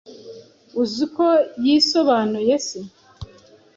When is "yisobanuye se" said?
1.63-2.79